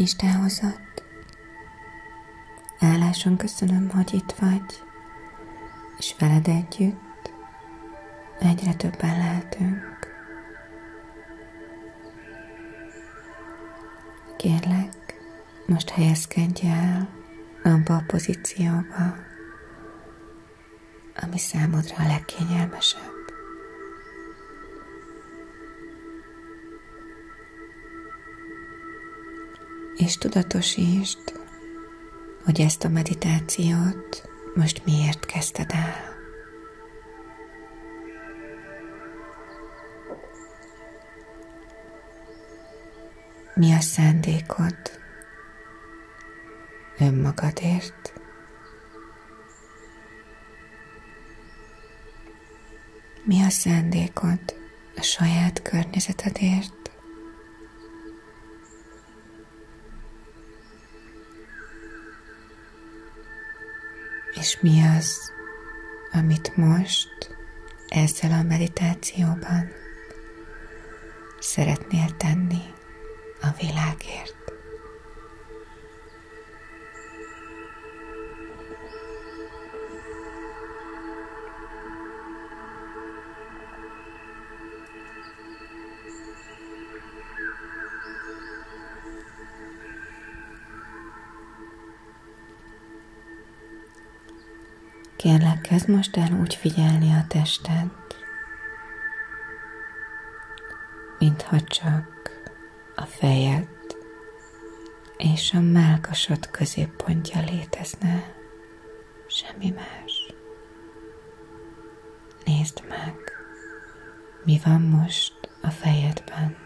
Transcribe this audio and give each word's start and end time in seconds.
Isten 0.00 0.32
hozott. 0.32 1.02
Álláson 2.78 3.36
köszönöm, 3.36 3.88
hogy 3.88 4.14
itt 4.14 4.32
vagy, 4.32 4.82
és 5.98 6.14
veled 6.18 6.48
együtt 6.48 7.32
egyre 8.38 8.74
többen 8.74 9.18
lehetünk. 9.18 10.08
Kérlek, 14.36 15.20
most 15.66 15.90
helyezkedj 15.90 16.66
el 16.66 17.08
abba 17.62 17.94
a 17.96 18.04
pozícióba, 18.06 19.16
ami 21.22 21.38
számodra 21.38 21.94
a 21.98 22.06
legkényelmesebb. 22.06 23.09
És 30.04 30.18
tudatosítsd, 30.18 31.32
hogy 32.44 32.60
ezt 32.60 32.84
a 32.84 32.88
meditációt 32.88 34.28
most 34.54 34.84
miért 34.84 35.26
kezdted 35.26 35.70
el. 35.70 35.94
Mi 43.54 43.72
a 43.72 43.80
szándékod 43.80 44.76
önmagadért? 46.98 48.12
Mi 53.24 53.42
a 53.42 53.48
szándékod 53.48 54.40
a 54.96 55.02
saját 55.02 55.62
környezetedért? 55.62 56.79
És 64.40 64.60
mi 64.60 64.82
az, 64.98 65.32
amit 66.12 66.56
most 66.56 67.36
ezzel 67.88 68.32
a 68.32 68.42
meditációban 68.42 69.72
szeretnél 71.38 72.16
tenni 72.16 72.62
a 73.40 73.48
világért? 73.58 74.39
Kérlek, 95.20 95.60
kezd 95.60 95.88
most 95.88 96.16
el 96.16 96.32
úgy 96.32 96.54
figyelni 96.54 97.12
a 97.12 97.24
tested, 97.28 97.90
mintha 101.18 101.60
csak 101.60 102.30
a 102.94 103.04
fejed 103.04 103.68
és 105.16 105.52
a 105.52 105.60
melkasod 105.60 106.50
középpontja 106.50 107.40
létezne, 107.40 108.34
semmi 109.26 109.70
más. 109.70 110.32
Nézd 112.44 112.84
meg, 112.88 113.14
mi 114.44 114.60
van 114.64 114.80
most 114.80 115.50
a 115.62 115.70
fejedben. 115.70 116.56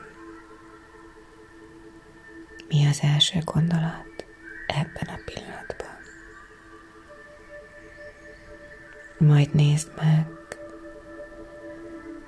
Mi 2.68 2.86
az 2.86 3.00
első 3.02 3.38
gondolat 3.44 4.26
ebben 4.66 5.14
a 5.14 5.18
pillanatban? 5.24 5.53
Majd 9.26 9.54
nézd 9.54 9.88
meg, 9.96 10.26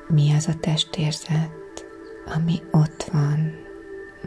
mi 0.08 0.32
az 0.32 0.46
a 0.48 0.54
testérzet, 0.60 1.86
ami 2.24 2.62
ott 2.70 3.02
van 3.12 3.54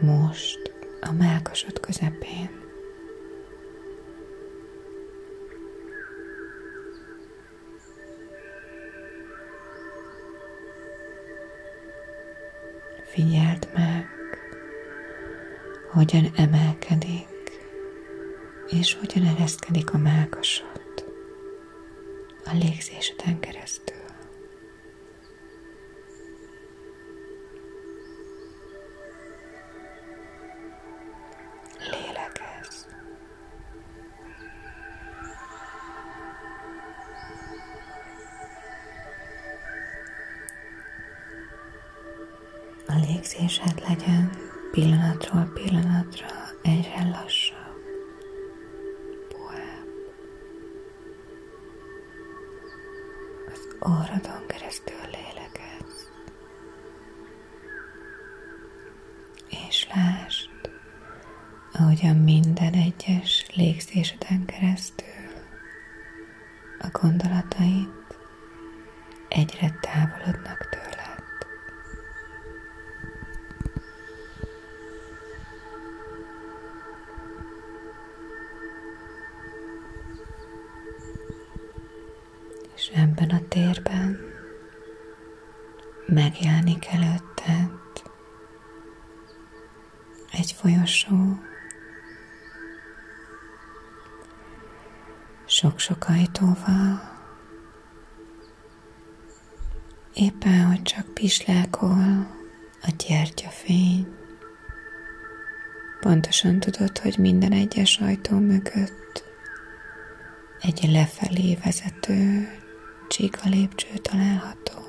most 0.02 0.72
a 1.00 1.12
melkasod 1.12 1.80
közepén. 1.80 2.50
Figyeld 13.04 13.68
meg, 13.74 14.06
hogyan 15.92 16.30
emelkedik, 16.36 17.28
és 18.68 18.94
hogyan 18.94 19.26
ereszkedik 19.26 19.94
a 19.94 19.98
melkasod 19.98 20.79
a 22.50 22.54
légzéseden 22.54 23.40
keresztül. 23.40 23.89
Ahogyan 61.80 62.16
minden 62.16 62.72
egyes 62.72 63.46
légzéseden 63.54 64.44
keresztül 64.44 65.06
a 66.78 66.88
gondolataid 66.92 67.88
egyre 69.28 69.78
távolodnak 69.80 70.68
tőled. 70.70 70.98
és 82.74 82.90
ebben 82.94 83.30
a 83.30 83.48
térben 83.48 84.18
megjelenik 86.06 86.86
előtted 86.86 87.70
egy 90.32 90.52
folyosó, 90.52 91.48
sok-sok 95.60 96.08
ajtóval, 96.08 97.00
éppen, 100.14 100.66
hogy 100.66 100.82
csak 100.82 101.14
pislákol 101.14 102.26
a 102.82 102.92
gyertyafény. 103.06 104.06
Pontosan 106.00 106.60
tudod, 106.60 106.98
hogy 106.98 107.18
minden 107.18 107.52
egyes 107.52 107.98
ajtó 107.98 108.38
mögött 108.38 109.24
egy 110.60 110.88
lefelé 110.90 111.58
vezető 111.64 112.48
csíka 113.08 113.48
lépcső 113.48 113.94
található. 113.94 114.82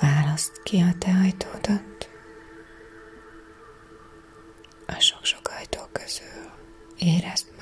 Választ 0.00 0.62
ki 0.62 0.80
a 0.80 0.94
te 0.98 1.10
ajtódat. 1.22 1.93
eras. 7.08 7.53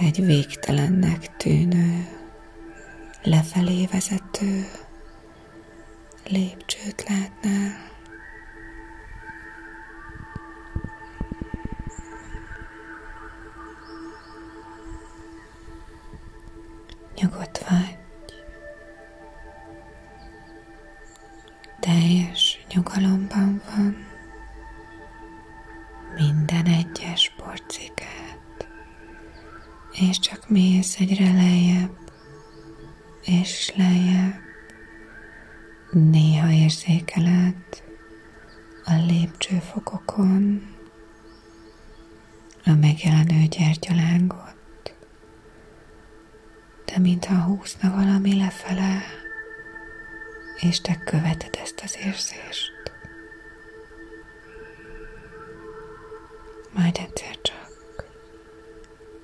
Egy 0.00 0.24
végtelennek 0.24 1.36
tűnő, 1.36 2.08
lefelé 3.22 3.86
vezető, 3.92 4.66
lépcsőt 6.28 7.04
látnál. 7.08 7.83
Lejjebb, 31.54 31.96
és 33.24 33.72
lejjebb. 33.76 34.42
Néha 35.90 36.50
érzékeled 36.50 37.54
a 38.84 38.94
lépcsőfokokon 39.06 40.62
a 42.64 42.70
megjelenő 42.70 43.46
gyertyalángot, 43.46 44.94
de 46.84 46.98
mintha 46.98 47.42
húzna 47.42 47.90
valami 47.90 48.36
lefele, 48.36 49.02
és 50.60 50.80
te 50.80 50.96
követed 51.04 51.58
ezt 51.62 51.80
az 51.84 51.96
érzést. 52.04 52.72
Majd 56.72 56.96
egyszer 56.96 57.40
csak 57.42 57.64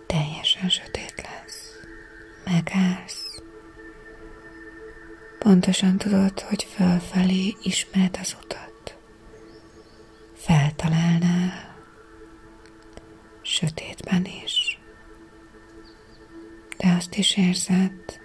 teljesen 0.07 0.69
sötét 0.69 1.15
lesz. 1.17 1.30
Megállsz. 2.51 3.43
Pontosan 5.39 5.99
tudod, 5.99 6.41
hogy 6.41 6.65
fölfelé 6.65 7.57
ismered 7.63 8.19
az 8.21 8.37
utat. 8.43 8.99
Feltalálnál. 10.35 11.77
Sötétben 13.43 14.25
is. 14.45 14.79
De 16.77 16.89
azt 16.99 17.15
is 17.15 17.37
érzed, 17.37 18.21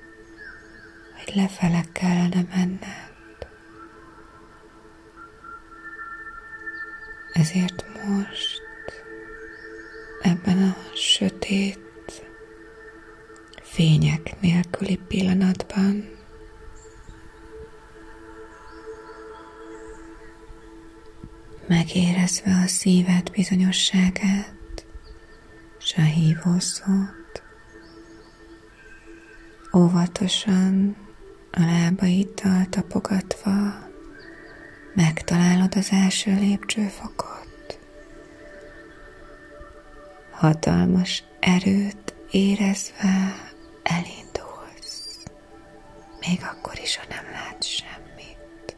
hogy 1.16 1.36
lefele 1.36 1.84
kellene 1.92 2.46
menned. 2.56 3.48
Ezért 7.34 7.86
most 8.08 8.62
ebben 10.22 10.64
a 10.64 10.96
sötét, 10.96 11.85
fények 13.76 14.36
nélküli 14.40 15.00
pillanatban. 15.08 16.10
Megérezve 21.68 22.62
a 22.64 22.68
szíved 22.68 23.32
bizonyosságát, 23.32 24.86
s 25.80 25.94
a 25.98 26.02
hívószót, 26.02 27.44
óvatosan 29.74 30.96
a 31.52 31.60
lábaiddal 31.60 32.66
tapogatva 32.70 33.54
megtalálod 34.94 35.76
az 35.76 35.88
első 35.92 36.34
lépcsőfokot. 36.36 37.80
Hatalmas 40.32 41.24
erőt 41.40 42.14
érezve 42.32 43.45
elindulsz, 43.86 45.20
még 46.20 46.40
akkor 46.42 46.80
is, 46.80 46.98
ha 46.98 47.04
nem 47.10 47.32
látsz 47.32 47.66
semmit. 47.68 48.76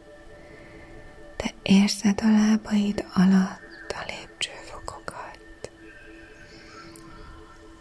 De 1.37 1.53
érzed 1.61 2.19
a 2.23 2.31
lábaid 2.31 3.05
alatt 3.13 3.89
a 3.89 4.03
lépcsőfokokat, 4.07 5.71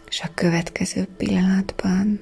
és 0.07 0.21
a 0.21 0.33
következő 0.33 1.05
pillanatban 1.17 2.21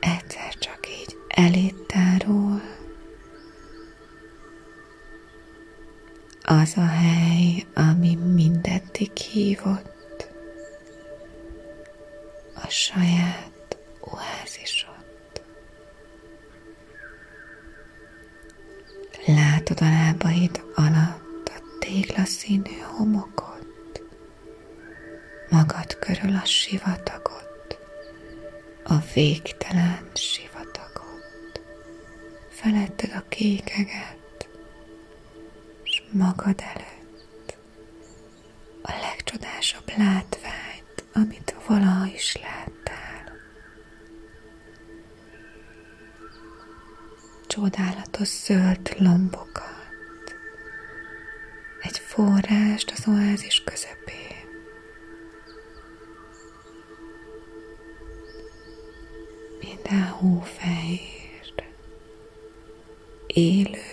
egyszer 0.00 0.54
csak 0.54 0.86
így 0.88 1.16
elét 1.28 1.74
tárul 1.86 2.62
az 6.42 6.72
a 6.76 6.86
hely, 6.86 7.66
ami 7.74 8.14
mindeddig 8.14 9.16
hívott, 9.16 9.97
saját 12.68 13.78
oázisod. 14.00 14.96
Látod 19.26 19.80
a 19.80 19.84
lábaid 19.84 20.62
alatt 20.74 21.48
a 21.48 21.60
téglaszínű 21.78 22.78
homokot, 22.80 24.02
magad 25.50 25.98
körül 25.98 26.36
a 26.36 26.44
sivatagot, 26.44 27.78
a 28.84 28.94
végtelen 29.14 30.10
sivatagot, 30.14 31.60
feletted 32.48 33.10
a 33.14 33.28
kékeget, 33.28 34.48
magad 36.10 36.60
előtt 36.74 37.56
a 38.82 38.92
legcsodásabb 39.00 39.88
látványt, 39.96 41.04
amit 41.14 41.54
valaha 41.66 42.06
is 42.06 42.36
láttál. 42.36 42.57
Csodálatos 47.58 48.28
zöld 48.28 48.94
lombokat, 48.98 50.34
egy 51.80 51.98
forrást 51.98 52.90
az 52.90 53.08
oázis 53.08 53.62
közepén. 53.64 54.46
Minden 59.60 60.08
hófehér, 60.08 61.64
élő 63.26 63.87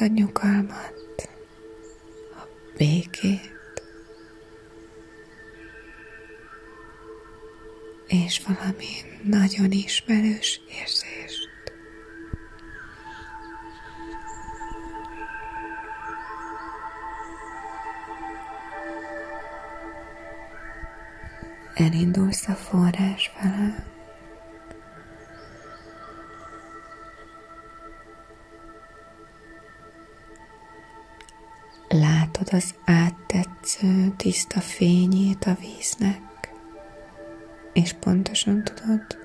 a 0.00 0.06
nyugalmat, 0.06 1.28
a 2.36 2.48
békét, 2.76 3.82
és 8.06 8.42
valami 8.46 8.86
nagyon 9.22 9.70
ismerős 9.70 10.60
érzést. 10.80 11.48
elindulsz 21.74 22.48
a 22.48 22.54
forrás 22.54 23.30
fele. 23.34 23.99
Az 32.48 32.74
áttetsző, 32.84 34.12
tiszta 34.16 34.60
fényét 34.60 35.44
a 35.44 35.56
víznek, 35.60 36.52
és 37.72 37.92
pontosan 37.92 38.64
tudod, 38.64 39.18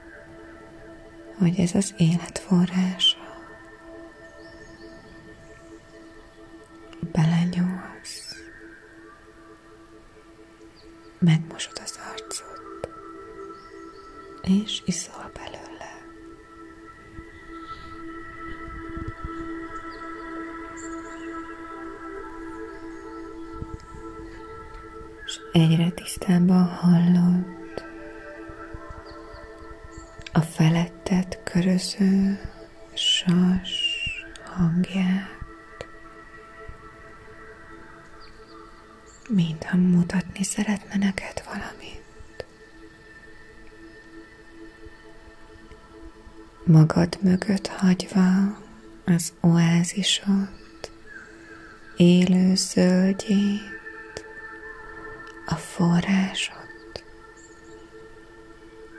hogy 1.38 1.60
ez 1.60 1.76
az 1.76 1.94
élet 1.98 2.38
sas 32.96 33.96
hangját, 34.44 35.88
mintha 39.30 39.78
mutatni 39.78 40.44
szeretne 40.44 40.98
neked 40.98 41.44
valamit. 41.46 42.46
Magad 46.64 47.18
mögött 47.22 47.68
hagyva 47.68 48.58
az 49.06 49.34
oázisot, 49.42 50.92
élő 51.98 52.56
zöldjét, 52.56 53.74
a 55.46 55.56
forrásot, 55.56 57.04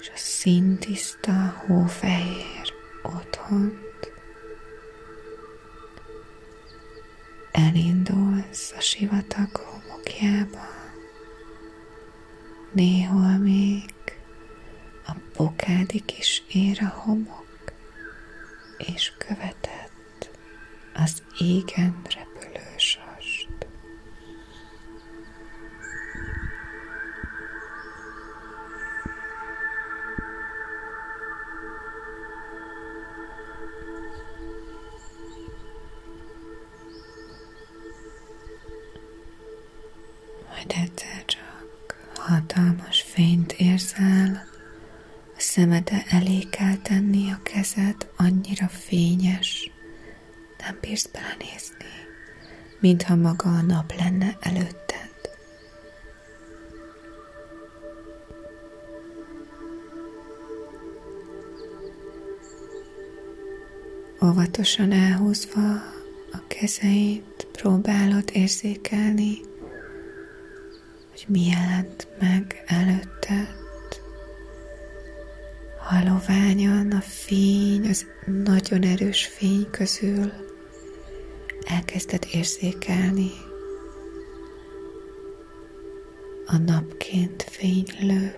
és 0.00 0.08
a 0.14 0.16
szintiszta 0.16 1.62
hófehér 1.66 2.72
otthont. 3.02 3.85
Elindulsz 7.56 8.72
a 8.76 8.80
sivatag 8.80 9.48
homokjába, 9.56 10.68
néhol 12.72 13.38
még 13.38 13.94
a 15.06 15.12
bokádik 15.36 16.18
is 16.18 16.42
ér 16.52 16.78
a 16.82 17.00
homok, 17.00 17.72
és 18.78 19.12
követett 19.18 20.30
az 20.94 21.22
égen 21.38 22.02
repülős 22.02 22.98
hatalmas 42.26 43.00
fényt 43.02 43.52
érzel, 43.52 44.44
a 45.36 45.40
szemede 45.40 46.04
elé 46.08 46.38
kell 46.38 46.76
tenni 46.76 47.30
a 47.30 47.40
kezed, 47.42 48.08
annyira 48.16 48.68
fényes, 48.68 49.70
nem 50.58 50.78
bírsz 50.80 51.06
belenézni, 51.12 51.94
mintha 52.80 53.16
maga 53.16 53.48
a 53.48 53.62
nap 53.62 53.94
lenne 53.98 54.36
előtted. 54.40 54.84
Óvatosan 64.24 64.92
elhúzva 64.92 65.72
a 66.32 66.46
kezeit 66.46 67.46
próbálod 67.52 68.30
érzékelni, 68.32 69.40
hogy 71.16 71.24
mi 71.28 71.46
jelent 71.46 72.08
meg 72.20 72.64
előtted. 72.66 73.54
Haloványan 75.78 76.90
a 76.92 77.00
fény, 77.00 77.88
az 77.88 78.06
nagyon 78.44 78.82
erős 78.82 79.26
fény 79.26 79.70
közül 79.70 80.32
elkezded 81.66 82.26
érzékelni 82.32 83.30
a 86.46 86.56
napként 86.56 87.42
fénylő 87.42 88.34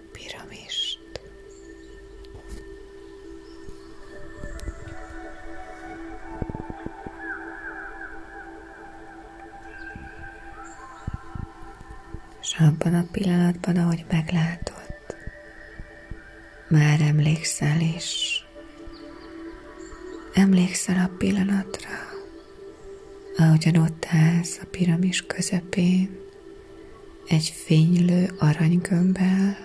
És 12.58 12.64
abban 12.64 12.94
a 12.94 13.06
pillanatban, 13.12 13.76
ahogy 13.76 14.04
meglátod, 14.10 14.96
már 16.68 17.00
emlékszel 17.00 17.80
is. 17.80 18.44
Emlékszel 20.34 21.04
a 21.04 21.16
pillanatra, 21.18 21.90
ahogyan 23.36 23.76
ott 23.76 24.06
állsz 24.10 24.58
a 24.62 24.66
piramis 24.70 25.26
közepén, 25.26 26.18
egy 27.28 27.54
fénylő 27.64 28.34
aranygömbbel, 28.38 29.56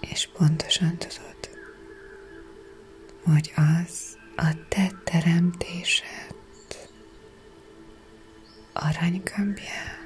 és 0.00 0.28
pontosan 0.36 0.96
tudod, 0.96 1.50
hogy 3.24 3.52
az 3.56 4.16
a 4.36 4.56
te 4.68 4.90
teremtésed 5.04 6.34
aranygömbje. 8.72 10.01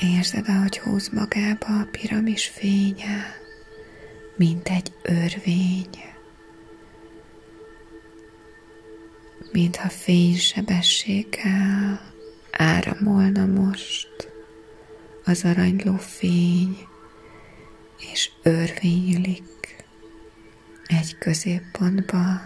Érzed, 0.00 0.48
ahogy 0.48 0.78
húz 0.78 1.08
magába 1.08 1.66
a 1.66 1.88
piramis 1.90 2.46
fénye, 2.46 3.36
mint 4.36 4.68
egy 4.68 4.92
örvény, 5.02 5.88
mintha 9.52 9.88
fénysebességgel 9.88 12.00
áramolna 12.50 13.46
most 13.46 14.30
az 15.24 15.44
aranyló 15.44 15.96
fény, 15.96 16.78
és 18.12 18.30
örvénylik 18.42 19.84
egy 20.86 21.18
középpontba, 21.18 22.40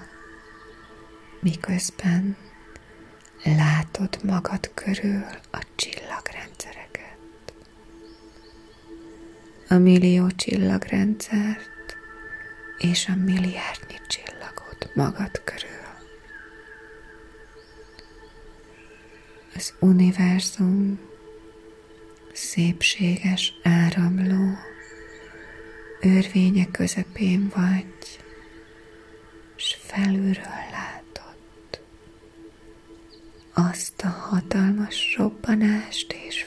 miközben 1.41 2.37
látod 3.45 4.19
magad 4.25 4.71
körül 4.75 5.25
a 5.51 5.67
csillagrendszeret 5.75 6.92
a 9.73 9.79
millió 9.79 10.31
csillagrendszert 10.31 11.97
és 12.79 13.09
a 13.09 13.15
milliárdnyi 13.17 13.97
csillagot 14.07 14.91
magad 14.95 15.43
körül. 15.45 15.87
Az 19.55 19.75
univerzum 19.81 21.01
szépséges 22.33 23.53
áramló 23.63 24.59
örvénye 26.01 26.67
közepén 26.71 27.53
vagy, 27.55 28.21
s 29.57 29.77
felülről 29.81 30.63
látod 30.71 31.81
azt 33.53 34.03
a 34.03 34.09
hatalmas 34.09 35.15
robbanást 35.17 36.13
és 36.13 36.47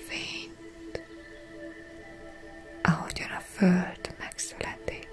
föld 3.66 4.16
megszületik. 4.20 5.08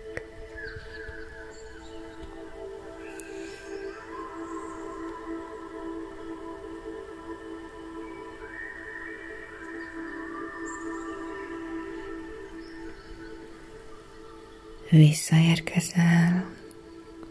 Visszaérkezel 14.91 16.51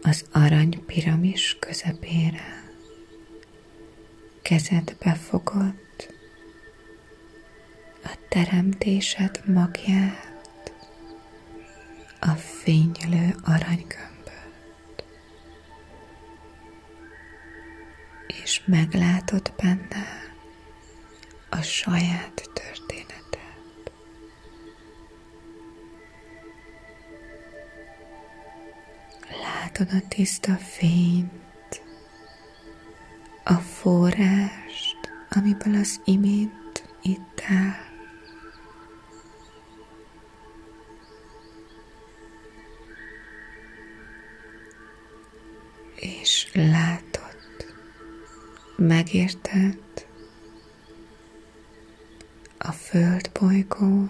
az 0.02 0.24
arany 0.32 0.84
piramis 0.86 1.56
közepére. 1.58 2.62
Kezedbe 4.42 5.14
fogod 5.14 5.74
a 8.04 8.18
teremtésed 8.28 9.42
magját, 9.46 10.31
a 12.62 12.64
fénylő 12.64 13.34
aranygömböt, 13.44 15.04
és 18.26 18.62
meglátod 18.64 19.52
benne 19.56 20.06
a 21.48 21.62
saját 21.62 22.50
történetet. 22.52 23.92
Látod 29.42 29.88
a 29.92 30.08
tiszta 30.08 30.56
fényt, 30.56 31.82
a 33.44 33.54
forrást, 33.54 34.98
amiből 35.30 35.74
az 35.74 36.00
imént 36.04 36.84
ittál, 37.02 37.76
és 37.76 37.91
megérted? 48.86 49.78
A 52.58 52.72
földbolygó 52.72 54.08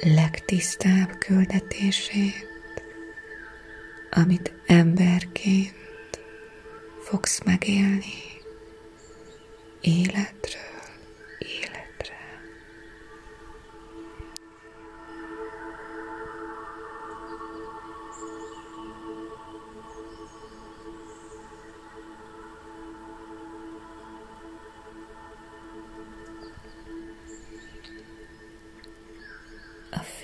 legtisztább 0.00 1.18
küldetését, 1.18 2.46
amit 4.10 4.52
emberként 4.66 5.74
fogsz 7.02 7.42
megélni 7.44 8.22
életről 9.80 10.63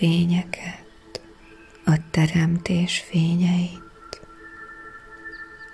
fényeket, 0.00 1.20
a 1.84 1.96
teremtés 2.10 2.98
fényeit, 3.00 4.20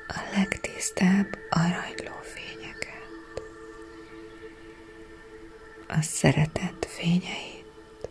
a 0.08 0.20
legtisztább 0.36 1.38
aranyló 1.50 2.20
fényeket, 2.22 3.42
a 5.88 6.02
szeretet 6.02 6.86
fényeit, 6.88 8.08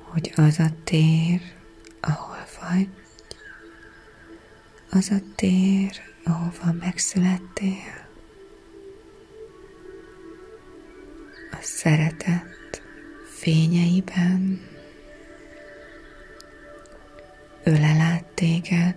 hogy 0.00 0.32
az 0.36 0.58
a 0.58 0.68
tér, 0.84 1.40
ahol 2.00 2.46
vagy, 2.60 2.88
az 4.90 5.10
a 5.10 5.20
tér, 5.34 6.00
ahova 6.24 6.72
megszülettél, 6.72 8.05
szeretet 11.86 12.82
fényeiben. 13.24 14.60
Ölel 17.64 18.00
át 18.00 18.24
téged, 18.34 18.94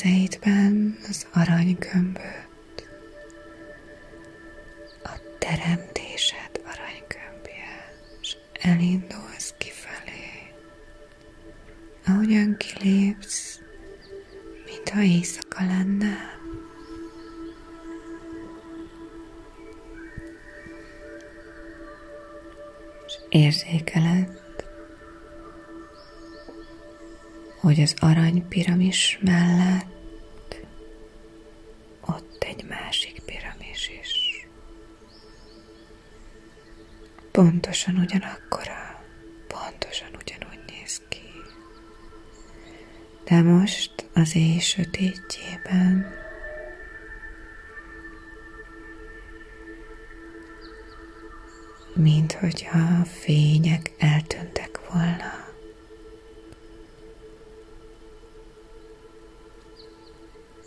Kezeidben 0.00 0.98
az 1.08 1.26
aranygömböt, 1.32 2.88
a 5.02 5.10
teremtésed 5.38 6.50
aranygömbje, 6.64 7.94
és 8.20 8.36
elindulsz 8.60 9.54
kifelé. 9.58 10.52
Ahogyan 12.06 12.56
kilépsz, 12.56 13.60
mintha 14.66 15.00
éjszaka 15.02 15.64
lenne, 15.64 16.16
és 23.06 23.14
érzékeled, 23.28 24.38
hogy 27.60 27.80
az 27.80 27.94
arany 27.98 28.48
piramis 28.48 29.18
mellett 29.22 29.89
Pontosan 37.90 38.16
ugyanakkora, 38.16 39.04
pontosan 39.46 40.08
ugyanúgy 40.08 40.64
néz 40.66 41.00
ki. 41.08 41.30
De 43.24 43.42
most 43.42 44.08
az 44.14 44.36
éj 44.36 44.58
sötétjében 44.58 46.14
mint 51.94 52.32
hogyha 52.32 53.04
fények 53.04 53.92
eltűntek 53.98 54.80
volna. 54.92 55.48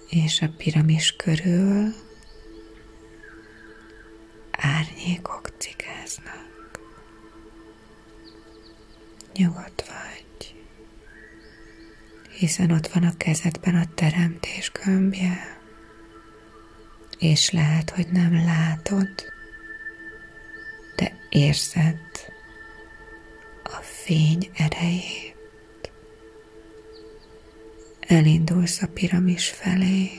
És 0.09 0.41
a 0.41 0.49
piramis 0.57 1.15
körül 1.15 1.93
hiszen 12.55 12.71
ott 12.71 12.87
van 12.87 13.03
a 13.03 13.17
kezedben 13.17 13.75
a 13.75 13.93
teremtés 13.95 14.71
gömbje, 14.71 15.59
és 17.19 17.51
lehet, 17.51 17.89
hogy 17.89 18.07
nem 18.11 18.33
látod, 18.33 19.09
de 20.95 21.11
érzed 21.29 21.97
a 23.63 23.79
fény 23.81 24.51
erejét. 24.55 25.91
Elindulsz 27.99 28.81
a 28.81 28.87
piramis 28.87 29.49
felé, 29.49 30.09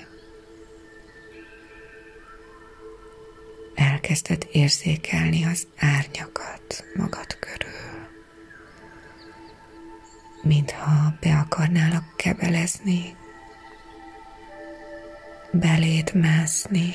elkezded 3.75 4.49
érzékelni 4.53 5.45
az 5.45 5.67
árnyakat 5.77 6.85
magad 6.95 7.39
körül, 7.39 7.64
mintha 10.45 11.17
be 11.21 11.39
akarnálak 11.39 12.05
kebelezni, 12.17 13.17
beléd 15.53 16.15
mászni, 16.15 16.95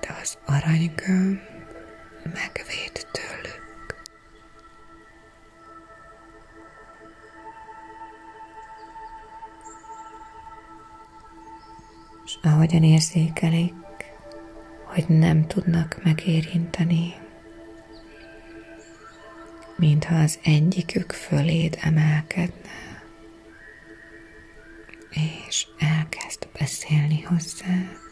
de 0.00 0.16
az 0.22 0.38
aranygömb 0.46 1.38
megvéd 2.22 3.06
tőlük. 3.12 3.62
És 12.24 12.38
ahogyan 12.42 12.82
érzékelik, 12.82 13.74
hogy 14.84 15.04
nem 15.08 15.46
tudnak 15.46 16.00
megérinteni, 16.04 17.14
mintha 19.76 20.14
az 20.14 20.38
egyikük 20.42 21.12
föléd 21.12 21.78
emelkedne, 21.80 23.02
és 25.46 25.66
elkezd 25.78 26.48
beszélni 26.58 27.20
hozzád. 27.20 28.02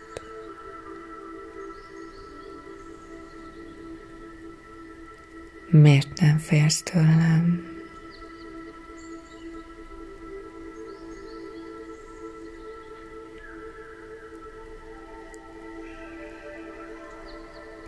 Miért 5.71 6.21
nem 6.21 6.39
félsz 6.39 6.83
tőlem? 6.83 7.71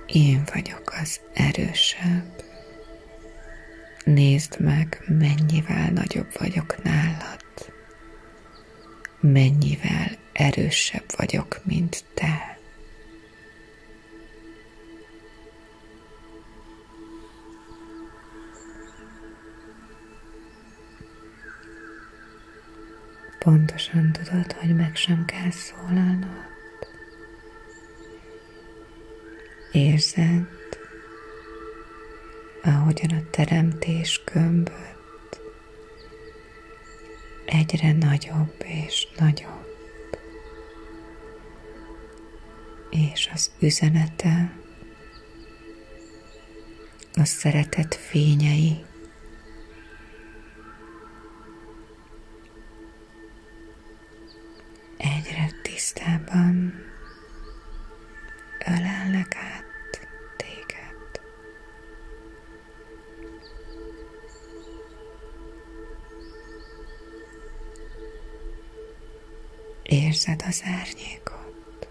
Én 0.06 0.42
vagyok 0.52 0.92
az 1.02 1.20
erősebb. 1.32 2.43
Nézd 4.04 4.60
meg, 4.60 5.02
mennyivel 5.06 5.90
nagyobb 5.90 6.38
vagyok 6.38 6.82
nálad. 6.82 7.44
Mennyivel 9.20 10.10
erősebb 10.32 11.04
vagyok, 11.16 11.60
mint 11.64 12.04
te. 12.14 12.58
Pontosan 23.38 24.12
tudod, 24.12 24.52
hogy 24.52 24.76
meg 24.76 24.96
sem 24.96 25.24
kell 25.24 25.50
szólalnod. 25.50 26.52
Érzed, 29.72 30.46
ahogyan 32.64 33.18
a 33.18 33.30
teremtés 33.30 34.22
gömböt 34.32 35.40
egyre 37.44 37.92
nagyobb 37.92 38.54
és 38.64 39.08
nagyobb, 39.18 39.66
és 42.90 43.30
az 43.32 43.50
üzenete, 43.60 44.58
a 47.16 47.24
szeretet 47.24 47.94
fényei 47.94 48.84
az 70.54 70.62
árnyékot. 70.64 71.88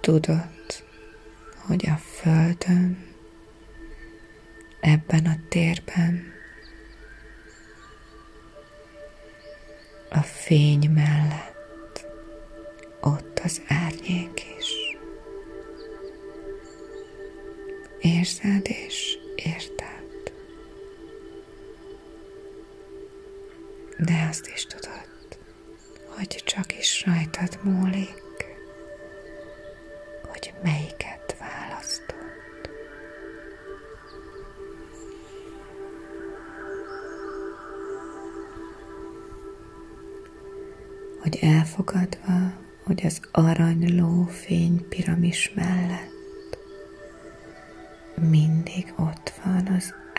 Tudod, 0.00 0.53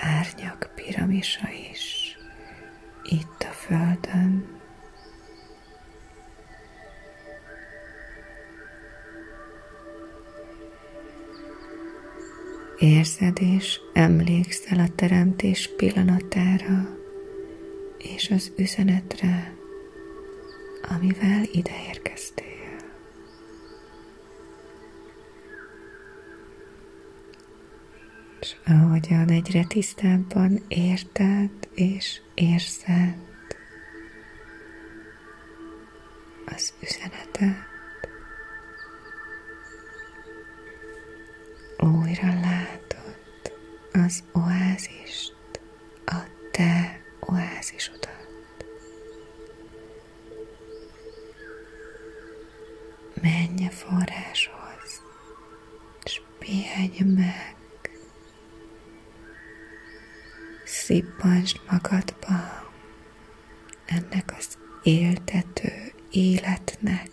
árnyak 0.06 0.72
piramisa 0.76 1.50
is, 1.72 2.18
itt 3.04 3.46
a 3.50 3.54
földön. 3.54 4.54
Érzed 12.80 13.38
és 13.42 13.80
emlékszel 13.94 14.80
a 14.80 14.96
teremtés 14.96 15.70
pillanatára 15.78 16.98
és 17.98 18.30
az 18.30 18.52
üzenetre, 18.58 19.54
amivel 20.82 21.44
ide 21.52 21.72
ahogyan 28.66 29.30
egyre 29.30 29.64
tisztábban 29.64 30.64
érted 30.68 31.50
és 31.74 32.22
érzed 32.34 33.16
az 36.46 36.74
üzenetet, 36.82 37.74
újra 41.78 42.40
látod 42.40 43.16
az 43.94 44.24
oázist, 44.32 45.34
a 46.06 46.16
te 46.52 47.02
oázisodat. 47.20 48.14
Menj 53.22 53.66
a 53.68 53.70
forráshoz, 53.70 55.02
és 56.04 56.22
pihenj 56.40 57.14
meg, 57.16 57.56
szippantsd 60.86 61.60
magadba 61.70 62.64
ennek 63.86 64.34
az 64.38 64.58
éltető 64.84 65.94
életnek 66.12 67.10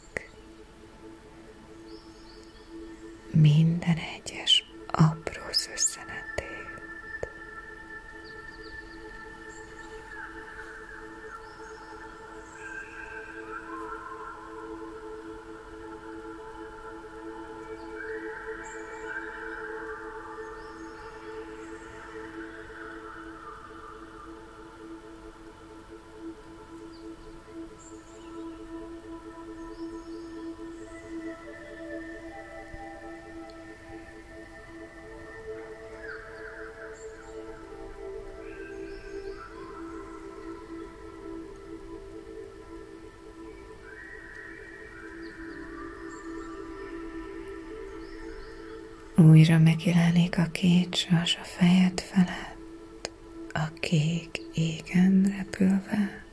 Újra 49.43 49.59
megjelenik 49.59 50.39
a 50.39 50.47
két 50.53 50.95
sas 50.95 51.37
a 51.37 51.45
fejed 51.45 52.01
felett, 52.01 53.11
a 53.53 53.73
kék 53.81 54.41
égen 54.55 55.35
repülve. 55.37 56.25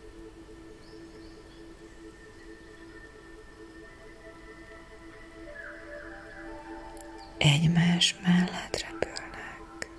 Egymás 7.38 8.16
mellett 8.24 8.86
repülnek. 8.88 9.90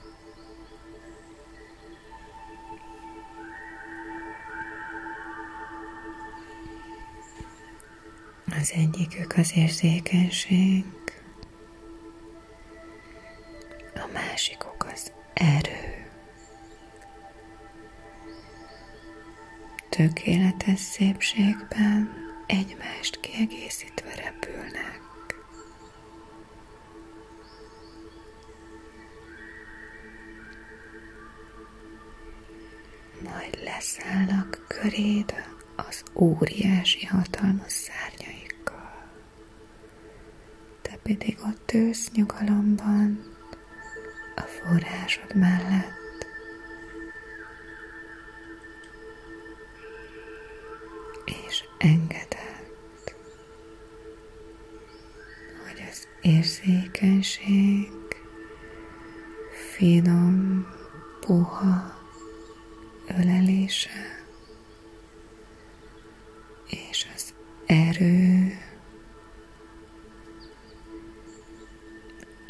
Az 8.61 8.73
egyikük 8.73 9.33
az 9.37 9.53
érzékenység, 9.57 10.85
Tökéletes 20.61 20.81
szépségben 20.81 22.11
egymást 22.46 23.20
kiegészítve 23.20 24.14
repülnek. 24.14 25.01
Majd 33.23 33.62
leszállnak 33.64 34.64
köréd 34.68 35.35
az 35.77 36.03
óriási 36.14 37.07
hatalmas 37.07 37.73
szárnyaikkal. 37.73 39.12
Te 40.83 40.99
pedig 41.03 41.38
ott 41.46 41.73
ősz 41.73 42.11
nyugalomban, 42.11 42.60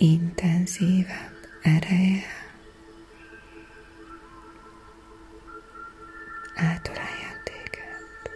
intenzívebb 0.01 1.37
ereje 1.63 2.23
átöleljen 6.55 7.43
téged. 7.45 8.31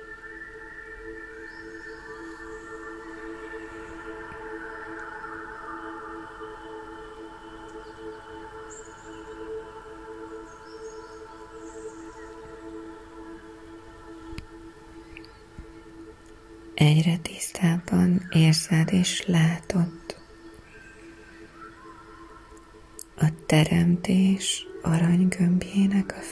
Egyre 16.74 17.16
tisztábban 17.16 18.27
érzed 18.31 18.92
és 18.92 19.27
látod 19.27 20.03
teremtés 23.54 24.66
aranygömbjének 24.82 26.14
a 26.16 26.22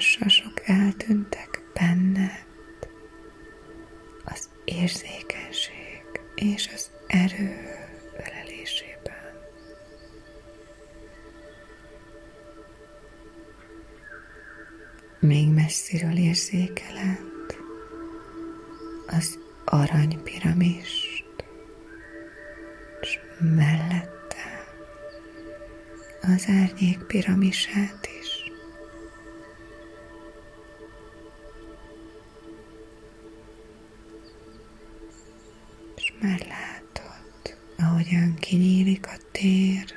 Sasok 0.00 0.68
eltűntek 0.68 1.62
benned, 1.74 2.46
az 4.24 4.48
érzékenység 4.64 6.02
és 6.34 6.70
az 6.74 6.90
erő 7.06 7.56
ölelésében. 8.12 9.32
Még 15.18 15.48
messziről 15.48 16.16
érzékeled 16.16 17.56
az 19.06 19.38
aranypiramist, 19.64 21.44
és 23.00 23.18
mellette 23.38 24.66
az 26.20 26.46
árnyék 26.48 26.98
piramisát 26.98 28.09
már 36.30 36.46
látod, 36.46 37.56
ahogyan 37.78 38.34
kinyílik 38.34 39.06
a 39.06 39.16
tér, 39.32 39.94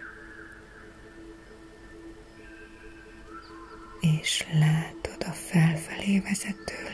és 4.00 4.46
látod 4.54 5.24
a 5.28 5.32
felfelé 5.32 6.19
vezető 6.19 6.92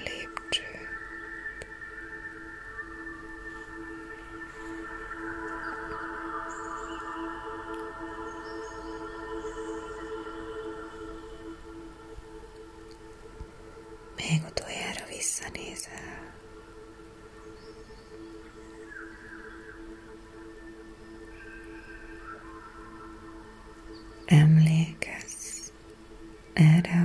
it 26.61 26.98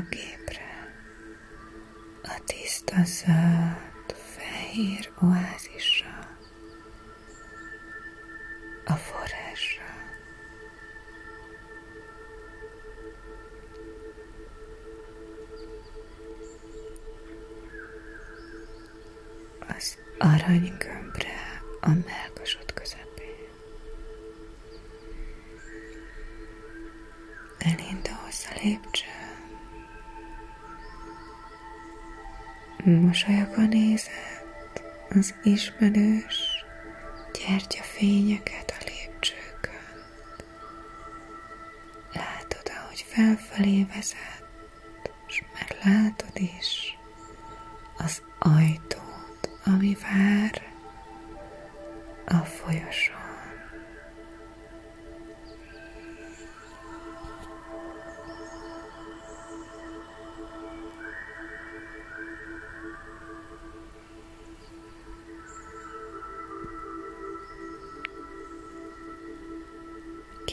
az 35.24 35.34
ismerős 35.42 36.43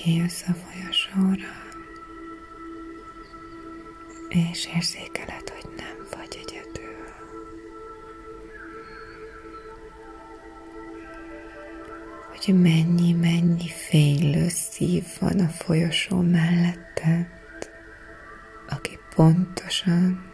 Kijössz 0.03 0.41
a 0.47 0.53
folyosóra, 0.53 1.53
és 4.29 4.69
érzékeled, 4.75 5.49
hogy 5.49 5.69
nem 5.77 6.07
vagy 6.09 6.45
egyedül. 6.45 7.05
Hogy 12.29 12.61
mennyi-mennyi 12.61 13.67
fénylő 13.67 14.47
szív 14.49 15.03
van 15.19 15.39
a 15.39 15.47
folyosó 15.47 16.21
melletted, 16.21 17.27
aki 18.69 18.99
pontosan 19.15 20.31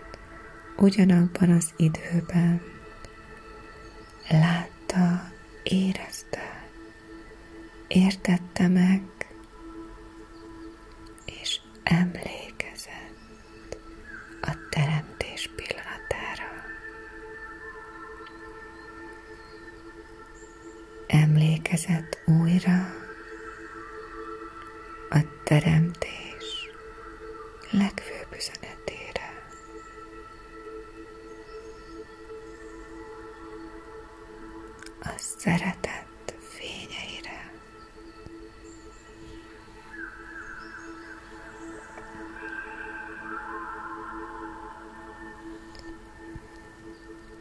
ugyanabban 0.77 1.49
az 1.49 1.73
időben 1.77 2.61
látta, 4.29 5.31
érezte, 5.63 6.67
értette 7.87 8.67
meg, 8.67 9.01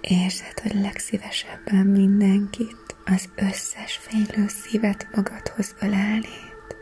Érzed, 0.08 0.58
hogy 0.60 0.74
legszívesebben 0.74 1.86
mindenkit, 1.86 2.96
az 3.04 3.28
összes 3.36 3.96
fénylő 3.96 4.48
szívet 4.48 5.08
magadhoz 5.14 5.74
ölelnéd. 5.80 6.76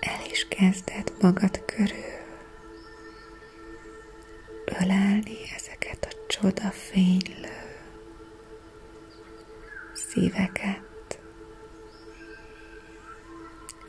El 0.00 0.30
is 0.30 0.46
kezded 0.48 1.12
magad 1.20 1.64
körül 1.64 2.22
ölelni 4.64 5.36
ezeket 5.56 6.08
a 6.10 6.26
csoda 6.26 6.70
fénylő 6.70 7.62
szíveket. 9.92 11.18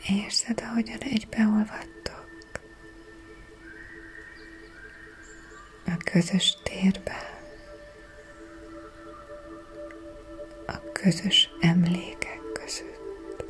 Érzed, 0.09 0.61
ahogyan 0.61 0.99
egybeolvadtok 0.99 2.29
a 5.85 5.97
közös 6.11 6.57
térbe, 6.63 7.34
közös 11.05 11.49
emlékek 11.59 12.41
között. 12.53 13.45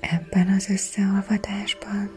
Ebben 0.00 0.48
az 0.48 0.68
összeolvadásban 0.70 2.10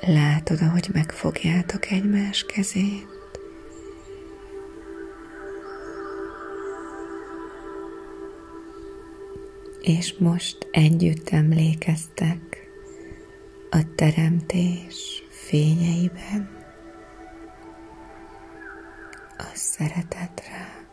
látod, 0.00 0.60
ahogy 0.62 0.88
megfogjátok 0.92 1.90
egymás 1.90 2.44
kezét, 2.46 3.17
és 9.88 10.14
most 10.18 10.68
együtt 10.70 11.28
emlékeztek 11.28 12.68
a 13.70 13.94
teremtés 13.94 15.22
fényeiben 15.30 16.66
a 19.38 19.50
szeretetre, 19.54 20.86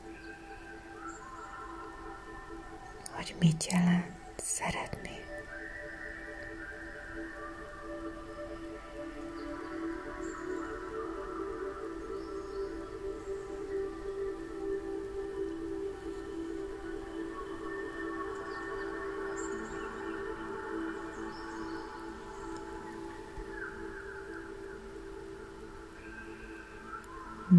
hogy 3.15 3.35
mit 3.39 3.67
jelent 3.71 4.13
szeretni. 4.35 5.14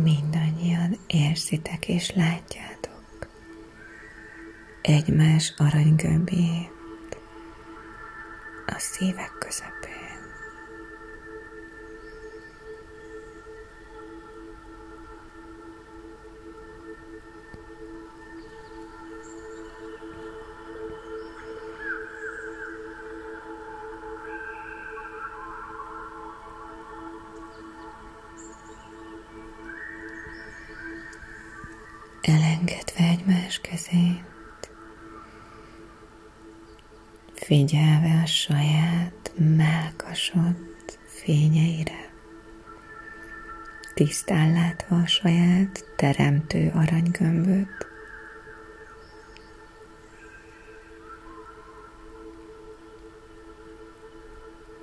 Mindannyian 0.06 0.98
érzitek 1.06 1.88
és 1.88 2.12
látjátok 2.14 3.28
egymás 4.82 5.54
aranygömbjét 5.56 6.70
a 8.66 8.74
szívek 8.78 9.32
közepén. 9.38 9.95
Elengedve 32.26 33.04
egymás 33.04 33.60
kezét, 33.60 34.70
figyelve 37.34 38.20
a 38.22 38.26
saját 38.26 39.32
melkasod 39.36 40.56
fényeire, 41.06 42.10
tisztán 43.94 44.52
látva 44.52 44.96
a 44.96 45.06
saját 45.06 45.84
teremtő 45.96 46.72
aranygömböt, 46.74 47.86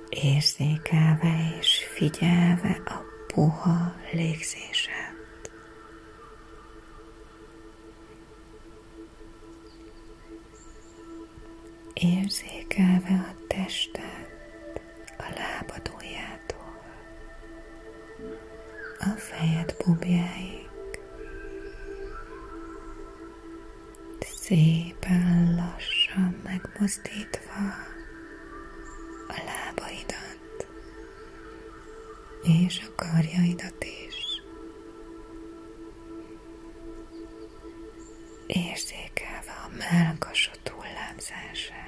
érzékelve 0.08 1.56
és 1.60 1.86
figyelve 1.94 2.80
a 2.84 3.02
puha 3.26 3.94
légzéset. 4.12 4.93
Érzékelve 12.04 13.14
a 13.30 13.44
testet 13.46 14.32
a 15.18 15.24
lábadójától 15.36 16.82
a 18.98 19.08
fejed 19.16 19.74
bubjáig. 19.84 20.68
Szépen 24.20 25.54
lassan 25.54 26.40
megmozdítva 26.42 27.64
a 29.28 29.42
lábaidat 29.44 30.66
és 32.42 32.80
a 32.88 32.94
karjaidat 32.94 33.84
is. 33.84 34.42
Érzékelve 38.46 39.33
a 39.64 39.68
melkasod 39.78 40.68
hullámzását. 40.68 41.82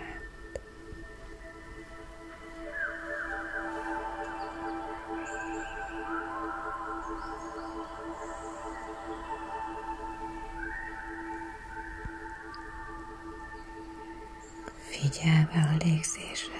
figyelve 14.91 15.69
a 15.73 15.85
légzésedre, 15.85 16.56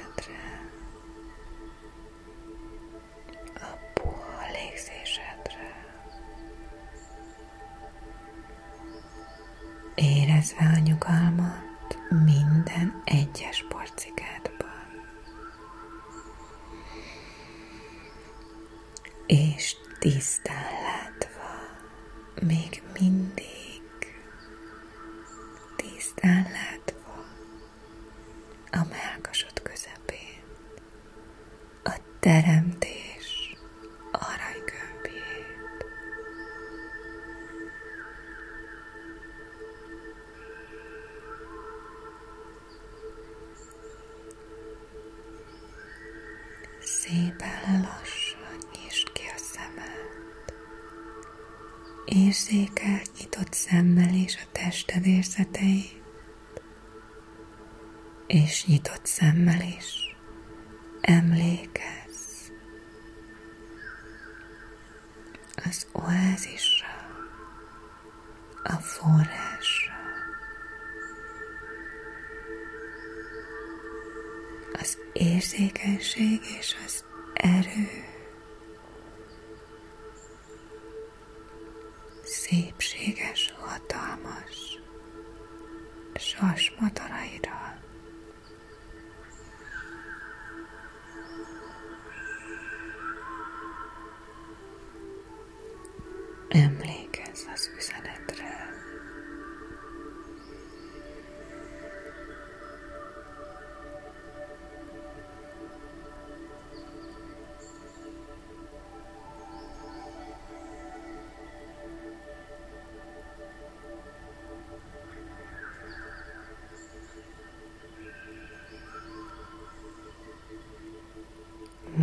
Szépen 47.46 47.80
lassan 47.80 48.59
nyisd 48.72 49.12
ki 49.12 49.22
a 49.37 49.38
szemed. 49.38 50.54
Érzékelt 52.04 53.11
nyitott 53.18 53.52
szemmel 53.52 54.14
és 54.14 54.37
a 54.42 54.48
tested 54.52 55.06
érzeteit 55.06 56.02
és 58.26 58.66
nyitott 58.66 59.06
szemmel 59.06 59.61
is 59.61 60.16
emlékezz 61.00 62.50
az 65.64 65.87
oázisra, 65.92 66.87
a 68.62 68.73
forrásra, 68.73 69.94
az 74.73 74.98
érzékenység 75.12 76.40
és 76.58 76.77
erő 77.37 77.88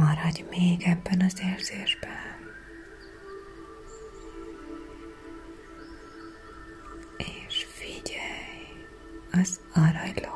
Maradj 0.03 0.43
még 0.49 0.83
ebben 0.83 1.21
az 1.21 1.41
érzésben. 1.41 2.33
az 9.41 9.59
aranyló 9.73 10.32